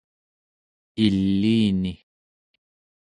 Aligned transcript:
iliini 1.05 1.93